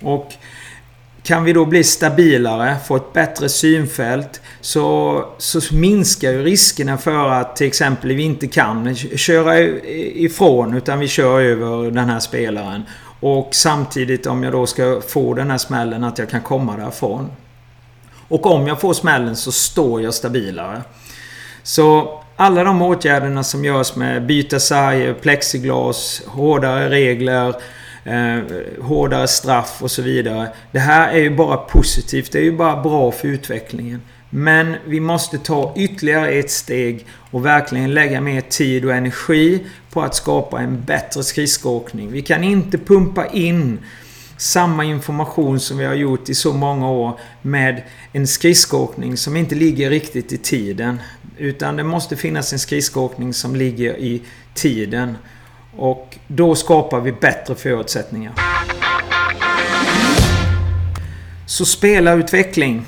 Och 0.01 0.33
kan 1.25 1.43
vi 1.43 1.53
då 1.53 1.65
bli 1.65 1.83
stabilare, 1.83 2.75
få 2.87 2.95
ett 2.95 3.13
bättre 3.13 3.49
synfält 3.49 4.41
så, 4.61 5.25
så 5.37 5.75
minskar 5.75 6.31
ju 6.31 6.43
riskerna 6.43 6.97
för 6.97 7.29
att 7.29 7.55
till 7.55 7.67
exempel 7.67 8.15
vi 8.15 8.23
inte 8.23 8.47
kan 8.47 8.95
köra 8.95 9.59
ifrån 9.59 10.77
utan 10.77 10.99
vi 10.99 11.07
kör 11.07 11.41
över 11.41 11.91
den 11.91 12.09
här 12.09 12.19
spelaren. 12.19 12.83
Och 13.19 13.49
samtidigt 13.51 14.27
om 14.27 14.43
jag 14.43 14.53
då 14.53 14.65
ska 14.65 15.01
få 15.07 15.33
den 15.33 15.51
här 15.51 15.57
smällen 15.57 16.03
att 16.03 16.17
jag 16.17 16.29
kan 16.29 16.41
komma 16.41 16.77
därifrån. 16.77 17.31
Och 18.27 18.45
om 18.45 18.67
jag 18.67 18.81
får 18.81 18.93
smällen 18.93 19.35
så 19.35 19.51
står 19.51 20.01
jag 20.01 20.13
stabilare. 20.13 20.81
Så 21.63 22.19
alla 22.35 22.63
de 22.63 22.81
åtgärderna 22.81 23.43
som 23.43 23.65
görs 23.65 23.95
med 23.95 24.25
byta 24.25 24.59
sarger, 24.59 25.13
plexiglas, 25.13 26.21
hårdare 26.27 26.89
regler 26.89 27.55
eh, 28.05 28.39
hårdare 28.81 29.27
straff 29.27 29.77
och 29.81 29.91
så 29.91 30.01
vidare. 30.01 30.49
Det 30.71 30.79
här 30.79 31.11
är 31.13 31.19
ju 31.19 31.35
bara 31.35 31.57
positivt. 31.57 32.31
Det 32.31 32.39
är 32.39 32.43
ju 32.43 32.57
bara 32.57 32.81
bra 32.83 33.11
för 33.11 33.27
utvecklingen. 33.27 34.01
Men 34.29 34.75
vi 34.85 34.99
måste 34.99 35.37
ta 35.37 35.73
ytterligare 35.77 36.29
ett 36.29 36.51
steg 36.51 37.05
och 37.31 37.45
verkligen 37.45 37.93
lägga 37.93 38.21
mer 38.21 38.41
tid 38.41 38.85
och 38.85 38.93
energi 38.93 39.63
på 39.91 40.01
att 40.01 40.15
skapa 40.15 40.59
en 40.59 40.83
bättre 40.83 41.23
skridskoåkning. 41.23 42.11
Vi 42.11 42.21
kan 42.21 42.43
inte 42.43 42.77
pumpa 42.77 43.27
in 43.27 43.79
samma 44.37 44.83
information 44.83 45.59
som 45.59 45.77
vi 45.77 45.85
har 45.85 45.93
gjort 45.93 46.29
i 46.29 46.35
så 46.35 46.53
många 46.53 46.89
år 46.89 47.19
med 47.41 47.83
en 48.11 48.27
skridskoåkning 48.27 49.17
som 49.17 49.35
inte 49.35 49.55
ligger 49.55 49.89
riktigt 49.89 50.33
i 50.33 50.37
tiden. 50.37 50.99
Utan 51.37 51.75
det 51.75 51.83
måste 51.83 52.15
finnas 52.15 52.53
en 52.53 52.59
skridskoåkning 52.59 53.33
som 53.33 53.55
ligger 53.55 53.97
i 53.97 54.21
tiden. 54.53 55.17
Och 55.77 56.17
då 56.27 56.55
skapar 56.55 56.99
vi 56.99 57.11
bättre 57.11 57.55
förutsättningar. 57.55 58.33
Så 61.45 61.65
spelarutveckling. 61.65 62.85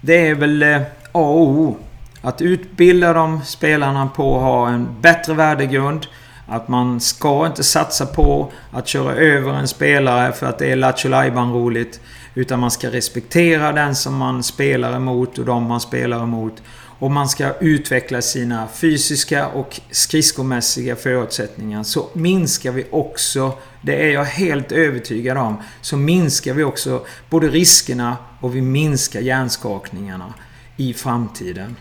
Det 0.00 0.28
är 0.28 0.34
väl 0.34 0.62
eh, 0.62 0.80
A 1.12 1.20
och 1.20 1.48
O. 1.48 1.76
Att 2.22 2.42
utbilda 2.42 3.12
de 3.12 3.40
spelarna 3.44 4.06
på 4.06 4.36
att 4.36 4.42
ha 4.42 4.68
en 4.68 4.88
bättre 5.00 5.34
värdegrund. 5.34 6.06
Att 6.46 6.68
man 6.68 7.00
ska 7.00 7.46
inte 7.46 7.64
satsa 7.64 8.06
på 8.06 8.52
att 8.72 8.88
köra 8.88 9.14
över 9.14 9.52
en 9.52 9.68
spelare 9.68 10.32
för 10.32 10.46
att 10.46 10.58
det 10.58 10.72
är 10.72 10.76
Lattjo 10.76 11.10
roligt 11.10 12.00
Utan 12.34 12.60
man 12.60 12.70
ska 12.70 12.90
respektera 12.90 13.72
den 13.72 13.94
som 13.94 14.16
man 14.16 14.42
spelar 14.42 14.96
emot 14.96 15.38
och 15.38 15.44
de 15.44 15.62
man 15.62 15.80
spelar 15.80 16.22
emot. 16.22 16.62
Och 17.00 17.10
man 17.10 17.28
ska 17.28 17.54
utveckla 17.60 18.22
sina 18.22 18.68
fysiska 18.68 19.48
och 19.48 19.80
skridskomässiga 19.90 20.96
förutsättningar. 20.96 21.82
Så 21.82 22.08
minskar 22.12 22.72
vi 22.72 22.86
också, 22.90 23.52
det 23.82 24.06
är 24.06 24.10
jag 24.10 24.24
helt 24.24 24.72
övertygad 24.72 25.36
om, 25.36 25.56
så 25.80 25.96
minskar 25.96 26.54
vi 26.54 26.64
också 26.64 27.06
både 27.30 27.48
riskerna 27.48 28.16
och 28.40 28.56
vi 28.56 28.60
minskar 28.60 29.20
hjärnskakningarna 29.20 30.34
i 30.76 30.94
framtiden. 30.94 31.76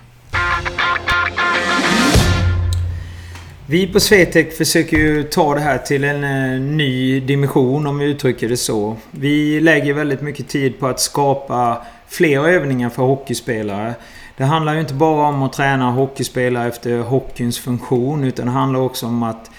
Vi 3.65 3.87
på 3.87 3.99
Swetec 3.99 4.57
försöker 4.57 4.97
ju 4.97 5.23
ta 5.23 5.55
det 5.55 5.61
här 5.61 5.77
till 5.77 6.03
en 6.03 6.23
eh, 6.23 6.61
ny 6.61 7.19
dimension 7.19 7.87
om 7.87 7.99
vi 7.99 8.05
uttrycker 8.05 8.49
det 8.49 8.57
så. 8.57 8.95
Vi 9.11 9.59
lägger 9.59 9.93
väldigt 9.93 10.21
mycket 10.21 10.47
tid 10.47 10.79
på 10.79 10.87
att 10.87 10.99
skapa 10.99 11.85
fler 12.07 12.47
övningar 12.47 12.89
för 12.89 13.03
hockeyspelare. 13.03 13.93
Det 14.39 14.45
handlar 14.45 14.73
ju 14.73 14.79
inte 14.79 14.93
bara 14.93 15.27
om 15.27 15.43
att 15.43 15.53
träna 15.53 15.91
hockeyspelare 15.91 16.67
efter 16.67 16.99
hockeyns 16.99 17.59
funktion 17.59 18.23
utan 18.23 18.45
det 18.45 18.51
handlar 18.51 18.79
också 18.79 19.05
om 19.05 19.23
att 19.23 19.51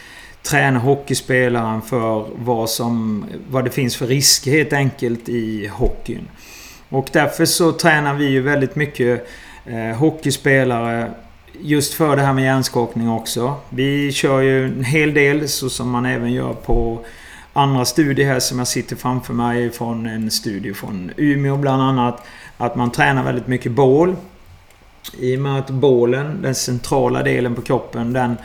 träna 0.43 0.79
hockeyspelaren 0.79 1.83
för 1.83 2.27
vad, 2.37 2.71
som, 2.71 3.25
vad 3.51 3.65
det 3.65 3.71
finns 3.71 3.97
för 3.97 4.07
risker 4.07 4.51
helt 4.51 4.73
enkelt 4.73 5.29
i 5.29 5.67
hockeyn. 5.67 6.29
Och 6.89 7.09
därför 7.13 7.45
så 7.45 7.73
tränar 7.73 8.15
vi 8.15 8.29
ju 8.29 8.41
väldigt 8.41 8.77
mycket 8.77 9.29
eh, 9.67 9.97
hockeyspelare 9.97 11.11
just 11.61 11.95
för 11.95 12.17
det 12.17 12.23
här 12.23 12.33
med 12.33 12.45
hjärnskakning 12.45 13.11
också. 13.11 13.55
Vi 13.69 14.13
kör 14.13 14.41
ju 14.41 14.65
en 14.65 14.85
hel 14.85 15.15
del 15.15 15.49
så 15.49 15.71
som 15.71 15.91
man 15.91 16.07
även 16.07 16.33
gör 16.33 16.53
på 16.53 17.05
andra 17.53 17.85
studier 17.85 18.27
här 18.27 18.41
som 18.41 18.59
jag 18.59 18.69
sitter 18.69 18.97
framför 18.97 19.35
mig 19.35 19.71
från 19.71 20.07
en 20.07 20.31
studie 20.31 20.75
från 20.75 21.11
Umeå 21.17 21.57
bland 21.57 21.83
annat. 21.83 22.27
Att 22.57 22.77
man 22.77 22.91
tränar 22.91 23.25
väldigt 23.25 23.47
mycket 23.47 23.73
bål. 23.73 24.17
I 25.19 25.37
och 25.37 25.41
med 25.41 25.59
att 25.59 25.71
bålen, 25.71 26.43
den 26.43 26.55
centrala 26.55 27.23
delen 27.23 27.55
på 27.55 27.63
kroppen, 27.63 28.13
den, 28.13 28.37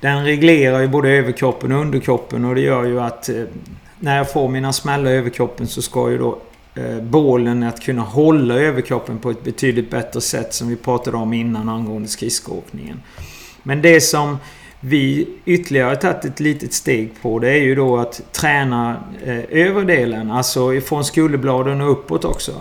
den 0.00 0.24
reglerar 0.24 0.80
ju 0.80 0.88
både 0.88 1.08
överkroppen 1.08 1.72
och 1.72 1.80
underkroppen 1.80 2.44
och 2.44 2.54
det 2.54 2.60
gör 2.60 2.84
ju 2.84 3.00
att 3.00 3.28
eh, 3.28 3.42
när 3.98 4.16
jag 4.16 4.32
får 4.32 4.48
mina 4.48 4.72
smällar 4.72 5.10
i 5.10 5.14
överkroppen 5.14 5.66
så 5.66 5.82
ska 5.82 6.10
ju 6.10 6.18
då 6.18 6.38
eh, 6.74 7.00
bålen 7.00 7.62
att 7.62 7.80
kunna 7.82 8.02
hålla 8.02 8.54
överkroppen 8.54 9.18
på 9.18 9.30
ett 9.30 9.44
betydligt 9.44 9.90
bättre 9.90 10.20
sätt 10.20 10.54
som 10.54 10.68
vi 10.68 10.76
pratade 10.76 11.16
om 11.16 11.32
innan 11.32 11.68
angående 11.68 12.08
skridskoåkningen. 12.08 13.02
Men 13.62 13.82
det 13.82 14.00
som 14.00 14.38
vi 14.80 15.28
ytterligare 15.44 15.96
tagit 15.96 16.24
ett 16.24 16.40
litet 16.40 16.72
steg 16.72 17.10
på 17.22 17.38
det 17.38 17.50
är 17.50 17.62
ju 17.62 17.74
då 17.74 17.96
att 17.96 18.32
träna 18.32 18.96
eh, 19.24 19.44
överdelen, 19.50 20.30
alltså 20.30 20.74
ifrån 20.74 21.04
skulderbladen 21.04 21.80
och 21.80 21.90
uppåt 21.90 22.24
också. 22.24 22.52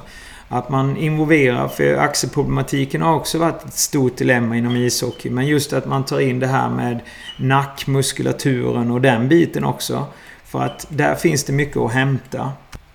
Att 0.54 0.70
man 0.70 0.98
involverar, 0.98 1.68
för 1.68 1.96
axelproblematiken 1.96 3.02
har 3.02 3.16
också 3.16 3.38
varit 3.38 3.66
ett 3.66 3.74
stort 3.74 4.18
dilemma 4.18 4.58
inom 4.58 4.76
ishockey. 4.76 5.30
Men 5.30 5.48
just 5.48 5.74
att 5.74 5.86
man 5.86 6.06
tar 6.06 6.20
in 6.20 6.40
det 6.40 6.48
här 6.48 6.70
med 6.70 7.00
nackmuskulaturen 7.38 8.92
och 8.92 9.02
den 9.02 9.30
biten 9.30 9.64
också. 9.64 10.06
För 10.46 10.62
att 10.62 10.86
där 10.90 11.16
finns 11.16 11.44
det 11.44 11.54
mycket 11.54 11.78
att 11.78 11.92
hämta. 11.92 12.52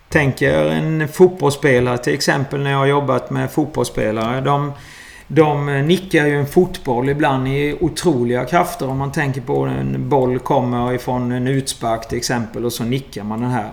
Tänker 0.08 0.64
en 0.64 1.08
fotbollsspelare 1.08 1.98
till 1.98 2.14
exempel 2.14 2.60
när 2.60 2.70
jag 2.70 2.78
har 2.78 2.86
jobbat 2.86 3.30
med 3.30 3.50
fotbollsspelare. 3.50 4.40
De, 4.40 4.72
de 5.26 5.66
nickar 5.86 6.26
ju 6.26 6.38
en 6.38 6.46
fotboll 6.46 7.08
ibland 7.08 7.48
i 7.48 7.76
otroliga 7.80 8.44
krafter. 8.44 8.88
Om 8.88 8.98
man 8.98 9.12
tänker 9.12 9.40
på 9.40 9.62
en 9.64 10.08
boll 10.08 10.38
kommer 10.38 10.92
ifrån 10.92 11.32
en 11.32 11.48
utspark 11.48 12.08
till 12.08 12.18
exempel 12.18 12.64
och 12.64 12.72
så 12.72 12.84
nickar 12.84 13.24
man 13.24 13.40
den 13.40 13.50
här. 13.50 13.70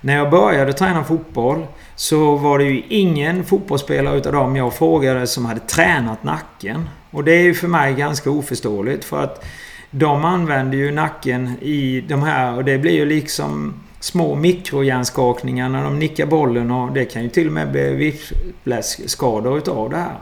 När 0.00 0.16
jag 0.16 0.30
började 0.30 0.72
träna 0.72 1.04
fotboll 1.04 1.66
så 2.00 2.36
var 2.36 2.58
det 2.58 2.64
ju 2.64 2.82
ingen 2.88 3.44
fotbollsspelare 3.44 4.18
utav 4.18 4.32
dem 4.32 4.56
jag 4.56 4.74
frågade 4.74 5.26
som 5.26 5.46
hade 5.46 5.60
tränat 5.60 6.24
nacken. 6.24 6.88
Och 7.10 7.24
det 7.24 7.32
är 7.32 7.42
ju 7.42 7.54
för 7.54 7.68
mig 7.68 7.94
ganska 7.94 8.30
oförståeligt 8.30 9.04
för 9.04 9.24
att 9.24 9.44
de 9.90 10.24
använder 10.24 10.78
ju 10.78 10.90
nacken 10.90 11.54
i 11.60 12.00
de 12.00 12.22
här 12.22 12.56
och 12.56 12.64
det 12.64 12.78
blir 12.78 12.92
ju 12.92 13.04
liksom 13.04 13.74
små 14.00 14.34
mikrohjärnskakningar 14.34 15.68
när 15.68 15.84
de 15.84 15.98
nickar 15.98 16.26
bollen 16.26 16.70
och 16.70 16.92
det 16.92 17.04
kan 17.04 17.22
ju 17.22 17.28
till 17.28 17.46
och 17.46 17.52
med 17.52 17.72
bli 17.72 17.94
whiplash-skador 17.94 19.58
utav 19.58 19.90
det 19.90 19.96
här. 19.96 20.18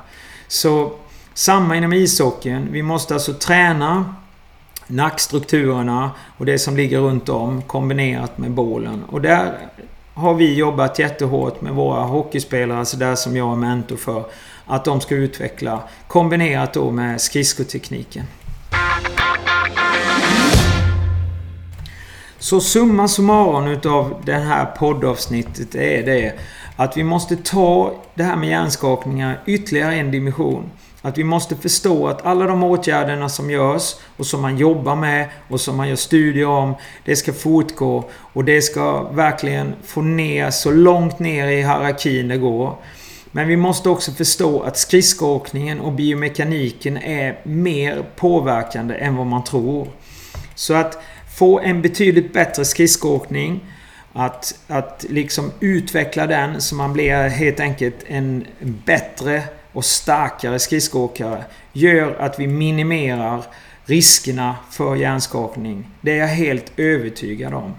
Så 0.49 0.93
samma 1.35 1.77
inom 1.77 1.93
ishockeyn. 1.93 2.69
Vi 2.73 2.83
måste 2.83 3.15
alltså 3.15 3.33
träna 3.33 4.15
nackstrukturerna 4.87 6.11
och 6.39 6.47
det 6.47 6.59
som 6.59 6.77
ligger 6.77 6.99
runt 6.99 7.29
om 7.29 7.63
kombinerat 7.63 8.39
med 8.39 8.51
bålen. 8.51 9.05
Och 9.05 9.21
där 9.21 9.59
har 10.19 10.35
vi 10.35 10.55
jobbat 10.55 10.99
jättehårt 10.99 11.61
med 11.61 11.73
våra 11.73 12.03
hockeyspelare, 12.03 12.79
alltså 12.79 12.97
där 12.97 13.15
som 13.15 13.37
jag 13.37 13.53
är 13.53 13.57
mentor 13.57 13.97
för. 13.97 14.25
Att 14.67 14.85
de 14.85 15.01
ska 15.01 15.15
utveckla 15.15 15.83
kombinerat 16.09 16.73
då 16.73 16.91
med 16.91 17.21
skridskotekniken. 17.21 18.25
Så 22.39 22.61
summa 22.61 23.09
summarum 23.09 23.67
utav 23.67 24.23
det 24.25 24.35
här 24.35 24.65
poddavsnittet 24.65 25.75
är 25.75 26.03
det 26.03 26.35
att 26.77 26.97
vi 26.97 27.05
måste 27.05 27.37
ta 27.37 27.95
det 28.15 28.23
här 28.23 28.37
med 28.37 28.49
hjärnskakningar 28.49 29.41
ytterligare 29.47 29.95
en 29.95 30.11
dimension. 30.11 30.71
Att 31.09 31.19
vi 31.19 31.25
måste 31.25 31.57
förstå 31.57 32.09
att 32.09 32.27
alla 32.27 32.47
de 32.47 32.63
åtgärderna 32.63 33.29
som 33.29 33.51
görs 33.51 33.95
och 34.17 34.27
som 34.27 34.43
man 34.43 34.59
jobbar 34.59 34.97
med 34.97 35.29
och 35.49 35.61
som 35.61 35.77
man 35.77 35.89
gör 35.89 35.97
studier 35.97 36.47
om. 36.47 36.75
Det 37.05 37.17
ska 37.17 37.33
fortgå 37.33 38.05
och 38.15 38.45
det 38.45 38.63
ska 38.63 39.03
verkligen 39.03 39.75
få 39.85 40.03
ner 40.03 40.51
så 40.51 40.71
långt 40.71 41.19
ner 41.19 41.49
i 41.49 41.57
hierarkin 41.57 42.29
det 42.29 42.37
går. 42.37 42.77
Men 43.31 43.49
vi 43.49 43.57
måste 43.57 43.89
också 43.89 44.13
förstå 44.13 44.61
att 44.61 44.77
skridskoåkningen 44.77 45.81
och 45.81 45.93
biomekaniken 45.93 46.97
är 46.97 47.39
mer 47.43 48.05
påverkande 48.17 48.95
än 48.95 49.17
vad 49.17 49.27
man 49.27 49.45
tror. 49.45 49.89
Så 50.55 50.75
att 50.75 51.03
få 51.39 51.61
en 51.61 51.83
betydligt 51.83 52.33
bättre 52.33 52.65
skridskoåkning 52.65 53.65
att, 54.13 54.55
att 54.67 55.07
liksom 55.09 55.53
utveckla 55.61 56.27
den 56.27 56.61
så 56.61 56.75
man 56.75 56.93
blir 56.93 57.29
helt 57.29 57.61
enkelt 57.61 57.97
en 58.07 58.47
bättre 58.85 59.43
och 59.79 59.85
starkare 59.85 60.59
skridskoåkare 60.59 61.45
gör 61.73 62.17
att 62.21 62.41
vi 62.41 62.47
minimerar 62.47 63.45
riskerna 63.85 64.57
för 64.71 64.97
hjärnskakning. 64.97 65.89
Det 66.01 66.13
är 66.13 66.17
jag 66.17 66.27
helt 66.27 66.73
övertygad 66.77 67.55
om. 67.55 67.75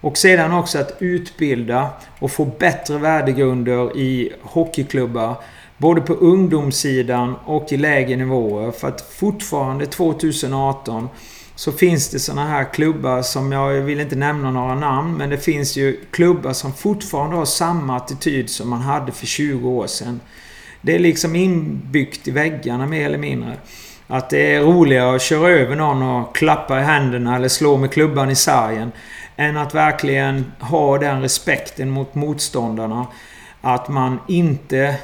Och 0.00 0.18
sedan 0.18 0.52
också 0.52 0.78
att 0.78 0.96
utbilda 0.98 1.90
och 2.18 2.32
få 2.32 2.44
bättre 2.44 2.98
värdegrunder 2.98 3.96
i 3.96 4.32
hockeyklubbar. 4.42 5.36
Både 5.76 6.00
på 6.00 6.12
ungdomssidan 6.12 7.34
och 7.44 7.72
i 7.72 7.76
lägre 7.76 8.16
nivåer. 8.16 8.70
För 8.70 8.88
att 8.88 9.00
fortfarande 9.00 9.86
2018 9.86 11.08
så 11.54 11.72
finns 11.72 12.08
det 12.08 12.18
såna 12.18 12.48
här 12.48 12.72
klubbar 12.72 13.22
som, 13.22 13.52
jag 13.52 13.70
vill 13.70 14.00
inte 14.00 14.16
nämna 14.16 14.50
några 14.50 14.74
namn, 14.74 15.16
men 15.16 15.30
det 15.30 15.38
finns 15.38 15.76
ju 15.76 16.00
klubbar 16.10 16.52
som 16.52 16.72
fortfarande 16.72 17.36
har 17.36 17.44
samma 17.44 17.96
attityd 17.96 18.50
som 18.50 18.68
man 18.68 18.80
hade 18.80 19.12
för 19.12 19.26
20 19.26 19.68
år 19.68 19.86
sedan. 19.86 20.20
Det 20.82 20.94
är 20.94 20.98
liksom 20.98 21.36
inbyggt 21.36 22.28
i 22.28 22.30
väggarna 22.30 22.86
mer 22.86 23.06
eller 23.06 23.18
mindre. 23.18 23.56
Att 24.06 24.30
det 24.30 24.54
är 24.54 24.60
roligare 24.60 25.16
att 25.16 25.22
köra 25.22 25.48
över 25.48 25.76
någon 25.76 26.02
och 26.02 26.36
klappa 26.36 26.80
i 26.80 26.82
händerna 26.82 27.36
eller 27.36 27.48
slå 27.48 27.76
med 27.76 27.92
klubban 27.92 28.30
i 28.30 28.34
sargen. 28.34 28.92
Än 29.36 29.56
att 29.56 29.74
verkligen 29.74 30.52
ha 30.60 30.98
den 30.98 31.22
respekten 31.22 31.90
mot 31.90 32.14
motståndarna. 32.14 33.06
Att 33.60 33.88
man 33.88 34.18
inte 34.28 34.96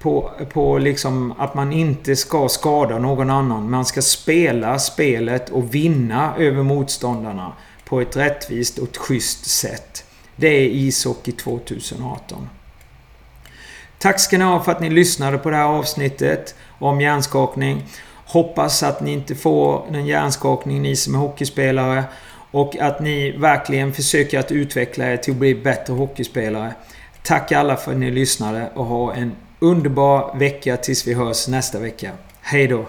på, 0.00 0.30
på 0.52 0.78
liksom 0.78 1.34
att 1.38 1.54
man 1.54 1.72
inte 1.72 2.16
ska 2.16 2.48
skada 2.48 2.98
någon 2.98 3.30
annan. 3.30 3.70
Man 3.70 3.84
ska 3.84 4.02
spela 4.02 4.78
spelet 4.78 5.50
och 5.50 5.74
vinna 5.74 6.34
över 6.36 6.62
motståndarna 6.62 7.52
på 7.84 8.00
ett 8.00 8.16
rättvist 8.16 8.78
och 8.78 8.88
ett 8.88 8.96
schysst 8.96 9.46
sätt. 9.46 10.04
Det 10.36 10.48
är 10.48 10.68
ishockey 10.68 11.32
2018. 11.32 12.48
Tack 14.02 14.20
ska 14.20 14.38
ni 14.38 14.44
ha 14.44 14.62
för 14.62 14.72
att 14.72 14.80
ni 14.80 14.90
lyssnade 14.90 15.38
på 15.38 15.50
det 15.50 15.56
här 15.56 15.64
avsnittet 15.64 16.54
om 16.78 17.00
hjärnskakning. 17.00 17.84
Hoppas 18.26 18.82
att 18.82 19.00
ni 19.00 19.12
inte 19.12 19.34
får 19.34 19.86
någon 19.90 20.06
hjärnskakning 20.06 20.82
ni 20.82 20.96
som 20.96 21.14
är 21.14 21.18
hockeyspelare. 21.18 22.04
Och 22.50 22.76
att 22.76 23.00
ni 23.00 23.30
verkligen 23.30 23.92
försöker 23.92 24.38
att 24.38 24.52
utveckla 24.52 25.12
er 25.12 25.16
till 25.16 25.32
att 25.32 25.38
bli 25.38 25.54
bättre 25.54 25.92
hockeyspelare. 25.92 26.74
Tack 27.22 27.52
alla 27.52 27.76
för 27.76 27.92
att 27.92 27.98
ni 27.98 28.10
lyssnade 28.10 28.70
och 28.74 28.84
ha 28.84 29.14
en 29.14 29.32
underbar 29.58 30.38
vecka 30.38 30.76
tills 30.76 31.06
vi 31.06 31.14
hörs 31.14 31.48
nästa 31.48 31.78
vecka. 31.78 32.10
Hej 32.40 32.66
då! 32.66 32.86